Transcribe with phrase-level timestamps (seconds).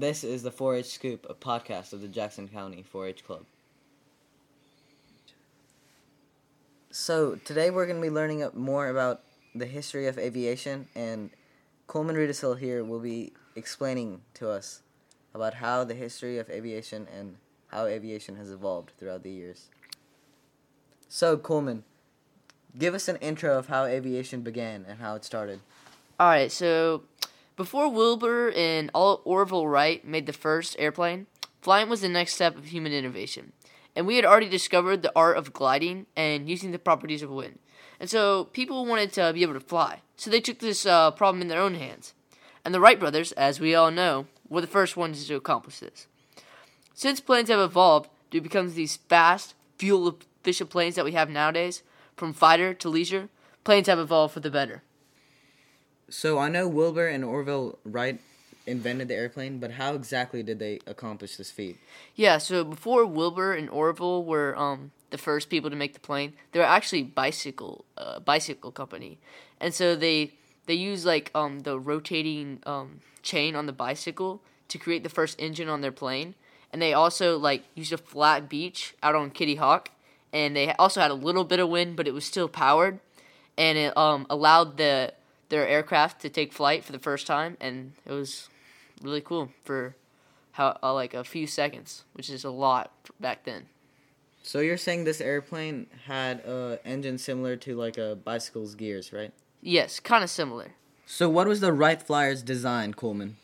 [0.00, 3.44] This is the 4 H Scoop, a podcast of the Jackson County 4 H Club.
[6.90, 9.20] So, today we're going to be learning more about
[9.54, 11.28] the history of aviation, and
[11.86, 14.80] Coleman Rudisill here will be explaining to us
[15.34, 17.36] about how the history of aviation and
[17.66, 19.68] how aviation has evolved throughout the years.
[21.10, 21.84] So, Coleman,
[22.78, 25.60] give us an intro of how aviation began and how it started.
[26.18, 27.02] All right, so
[27.60, 31.26] before Wilbur and Orville Wright made the first airplane,
[31.60, 33.52] flying was the next step of human innovation.
[33.94, 37.58] And we had already discovered the art of gliding and using the properties of wind.
[38.00, 40.00] And so people wanted to be able to fly.
[40.16, 42.14] So they took this uh, problem in their own hands.
[42.64, 46.06] And the Wright brothers, as we all know, were the first ones to accomplish this.
[46.94, 51.82] Since planes have evolved to become these fast, fuel efficient planes that we have nowadays,
[52.16, 53.28] from fighter to leisure,
[53.64, 54.82] planes have evolved for the better.
[56.10, 58.20] So I know Wilbur and Orville Wright
[58.66, 61.78] invented the airplane, but how exactly did they accomplish this feat?
[62.14, 66.34] Yeah, so before Wilbur and Orville were um, the first people to make the plane,
[66.52, 69.18] they were actually bicycle uh, bicycle company,
[69.60, 70.32] and so they
[70.66, 75.40] they used like um, the rotating um, chain on the bicycle to create the first
[75.40, 76.34] engine on their plane,
[76.72, 79.90] and they also like used a flat beach out on Kitty Hawk,
[80.32, 82.98] and they also had a little bit of wind, but it was still powered,
[83.56, 85.14] and it um, allowed the
[85.50, 88.48] their aircraft to take flight for the first time, and it was
[89.02, 89.94] really cool for
[90.52, 93.66] how uh, like a few seconds, which is a lot back then.
[94.42, 99.32] So you're saying this airplane had a engine similar to like a bicycle's gears, right?
[99.60, 100.72] Yes, kind of similar.
[101.04, 103.36] So what was the Wright Flyer's design, Coleman?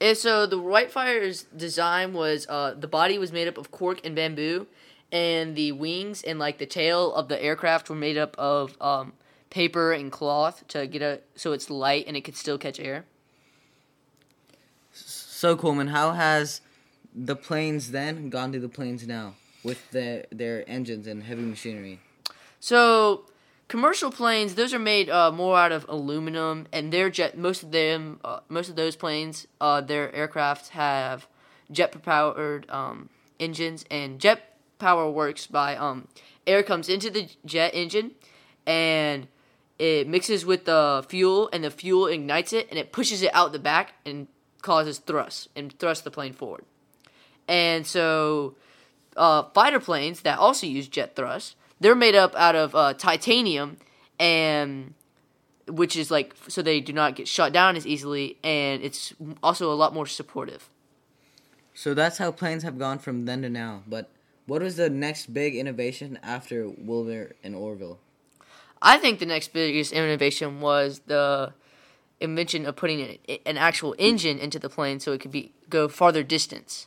[0.00, 4.00] And so the Wright Flyer's design was uh, the body was made up of cork
[4.04, 4.66] and bamboo,
[5.10, 9.14] and the wings and like the tail of the aircraft were made up of um,
[9.54, 13.04] paper and cloth to get a so it's light and it could still catch air.
[14.90, 16.60] So Coleman, how has
[17.14, 22.00] the planes then gone to the planes now with the, their engines and heavy machinery?
[22.58, 23.26] So
[23.68, 27.38] commercial planes, those are made uh, more out of aluminum, and their jet.
[27.38, 31.28] Most of them, uh, most of those planes, uh, their aircraft have
[31.70, 33.08] jet powered um,
[33.38, 36.08] engines, and jet power works by um,
[36.44, 38.12] air comes into the jet engine,
[38.66, 39.28] and
[39.78, 43.52] it mixes with the fuel and the fuel ignites it and it pushes it out
[43.52, 44.28] the back and
[44.62, 46.64] causes thrust and thrusts the plane forward.
[47.48, 48.54] And so
[49.16, 53.78] uh, fighter planes that also use jet thrust, they're made up out of uh, titanium
[54.18, 54.94] and
[55.66, 59.72] which is like so they do not get shot down as easily and it's also
[59.72, 60.68] a lot more supportive.
[61.74, 63.82] So that's how planes have gone from then to now.
[63.88, 64.08] But
[64.46, 67.98] what was the next big innovation after Wilbur and Orville?
[68.84, 71.54] I think the next biggest innovation was the
[72.20, 75.88] invention of putting an, an actual engine into the plane so it could be go
[75.88, 76.86] farther distance.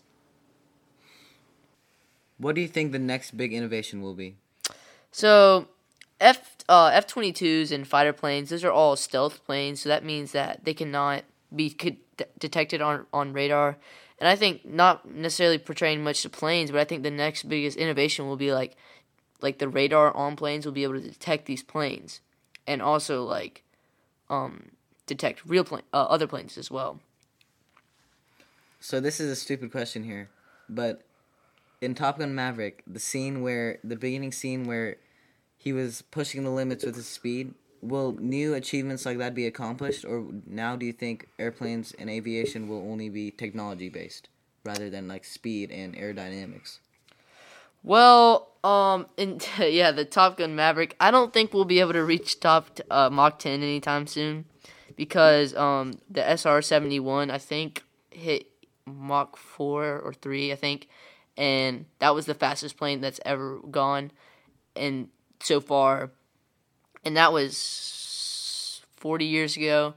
[2.38, 4.36] What do you think the next big innovation will be?
[5.12, 5.70] So,
[6.22, 9.82] F uh, F twenty twos and fighter planes, those are all stealth planes.
[9.82, 11.76] So that means that they cannot be
[12.38, 13.78] detected on on radar.
[14.20, 17.78] And I think not necessarily portraying much to planes, but I think the next biggest
[17.78, 18.76] innovation will be like
[19.42, 22.22] like the radar on planes will be able to detect these planes
[22.66, 23.64] and also like
[24.30, 24.72] um,
[25.06, 27.00] detect real plane uh, other planes as well.
[28.80, 30.30] So this is a stupid question here,
[30.70, 31.02] but
[31.82, 34.98] in Top Gun Maverick, the scene where the beginning scene where
[35.58, 40.04] he was pushing the limits with his speed, will new achievements like that be accomplished
[40.04, 44.30] or now do you think airplanes and aviation will only be technology based
[44.64, 46.80] rather than like speed and aerodynamics?
[47.84, 50.96] Well, um, and yeah, the Top Gun Maverick.
[51.00, 54.46] I don't think we'll be able to reach top uh, Mach 10 anytime soon,
[54.96, 58.48] because um, the SR 71 I think hit
[58.86, 60.88] Mach 4 or 3 I think,
[61.38, 64.12] and that was the fastest plane that's ever gone,
[64.76, 65.10] and
[65.42, 66.12] so far,
[67.06, 69.94] and that was 40 years ago,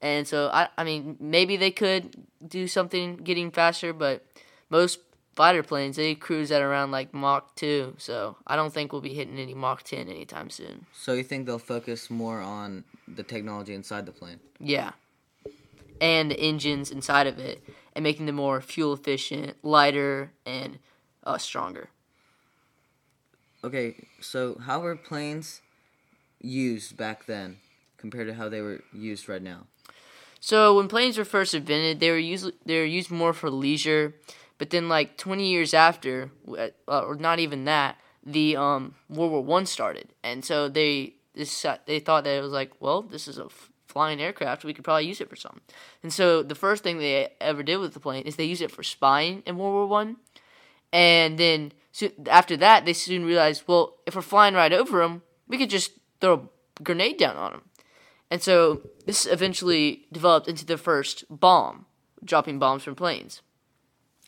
[0.00, 4.24] and so I I mean maybe they could do something getting faster, but
[4.70, 5.00] most
[5.34, 7.94] fighter planes, they cruise at around like Mach 2.
[7.98, 10.86] So I don't think we'll be hitting any Mach 10 anytime soon.
[10.92, 14.40] So you think they'll focus more on the technology inside the plane?
[14.58, 14.92] Yeah.
[16.00, 17.62] And the engines inside of it
[17.94, 20.78] and making them more fuel efficient, lighter, and
[21.24, 21.88] uh, stronger.
[23.62, 25.62] Okay, so how were planes
[26.40, 27.56] used back then
[27.96, 29.66] compared to how they were used right now?
[30.38, 34.12] So when planes were first invented, they were used they were used more for leisure
[34.58, 39.44] but then, like 20 years after, uh, or not even that, the um, World War
[39.44, 43.38] One started, and so they this they thought that it was like, well, this is
[43.38, 45.60] a f- flying aircraft, we could probably use it for something.
[46.02, 48.70] And so the first thing they ever did with the plane is they used it
[48.70, 50.16] for spying in World War One,
[50.92, 55.22] and then so after that they soon realized, well, if we're flying right over them,
[55.48, 56.48] we could just throw
[56.78, 57.62] a grenade down on them.
[58.30, 61.86] And so this eventually developed into the first bomb,
[62.24, 63.42] dropping bombs from planes.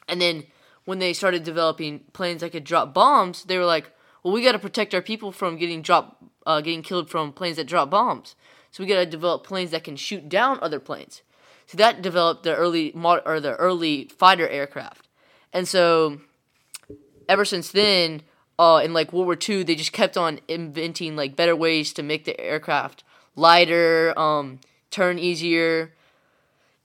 [0.08, 0.44] And then
[0.84, 3.90] when they started developing planes that could drop bombs, they were like,
[4.22, 7.56] well, we got to protect our people from getting dropped, uh, getting killed from planes
[7.56, 8.34] that drop bombs.
[8.70, 11.22] So we got to develop planes that can shoot down other planes.
[11.66, 15.08] So that developed the early mod- or the early fighter aircraft.
[15.52, 16.20] And so
[17.28, 18.22] ever since then,
[18.58, 22.02] uh, in like World War II, they just kept on inventing like better ways to
[22.02, 23.02] make the aircraft
[23.34, 24.60] lighter, um,
[24.90, 25.92] turn easier,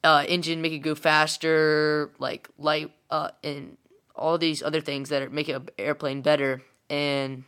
[0.04, 3.78] uh, engine make it go faster, like light, uh, and
[4.16, 6.62] all these other things that are, make an airplane better.
[6.90, 7.44] And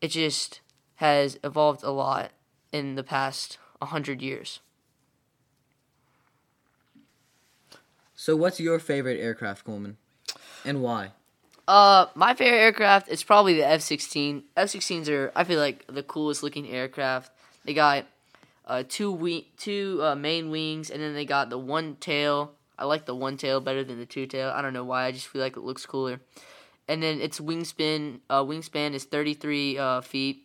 [0.00, 0.60] it just
[0.96, 2.32] has evolved a lot
[2.72, 4.60] in the past hundred years.
[8.16, 9.96] So, what's your favorite aircraft, Coleman,
[10.64, 11.12] and why?
[11.68, 14.42] Uh, my favorite aircraft is probably the F sixteen.
[14.56, 17.30] F sixteens are I feel like the coolest looking aircraft.
[17.64, 18.06] They got
[18.68, 22.52] uh two wing, two uh, main wings, and then they got the one tail.
[22.78, 24.50] I like the one tail better than the two tail.
[24.50, 25.06] I don't know why.
[25.06, 26.20] I just feel like it looks cooler.
[26.86, 30.44] And then its wingspan uh, wingspan is thirty three uh, feet.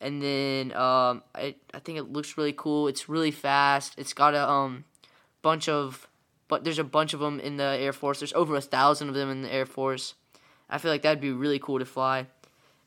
[0.00, 2.88] And then um, I I think it looks really cool.
[2.88, 3.94] It's really fast.
[3.98, 4.84] It's got a um
[5.42, 6.08] bunch of
[6.48, 8.20] but there's a bunch of them in the Air Force.
[8.20, 10.14] There's over a thousand of them in the Air Force.
[10.70, 12.26] I feel like that'd be really cool to fly.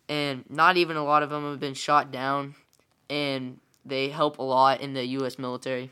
[0.09, 2.55] And not even a lot of them have been shot down,
[3.09, 5.39] and they help a lot in the U.S.
[5.39, 5.91] military.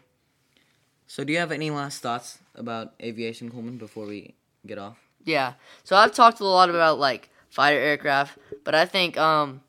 [1.07, 4.97] So, do you have any last thoughts about aviation, Coleman, before we get off?
[5.23, 5.53] Yeah.
[5.83, 9.61] So I've talked a lot about like fighter aircraft, but I think um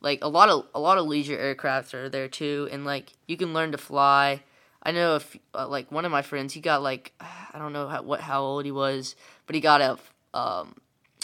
[0.00, 3.36] like a lot of a lot of leisure aircrafts are there too, and like you
[3.36, 4.42] can learn to fly.
[4.82, 7.88] I know if uh, like one of my friends, he got like I don't know
[7.88, 9.98] how, what how old he was, but he got a
[10.38, 10.74] um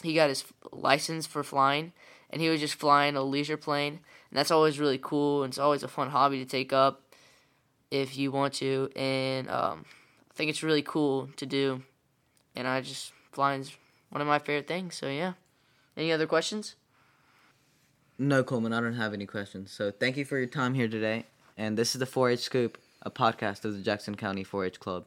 [0.03, 1.93] he got his license for flying,
[2.33, 4.01] and he was just flying a leisure plane,
[4.31, 7.03] and that's always really cool, and it's always a fun hobby to take up
[7.91, 9.85] if you want to, and um,
[10.31, 11.83] I think it's really cool to do,
[12.57, 13.77] and I just flying's
[14.11, 14.97] one of my favorite things.
[14.97, 15.35] So yeah,
[15.97, 16.77] any other questions?
[18.19, 19.73] No, Coleman, I don't have any questions.
[19.73, 21.27] So, thank you for your time here today.
[21.57, 24.81] And this is the 4 H Scoop, a podcast of the Jackson County 4 H
[24.81, 25.07] Club.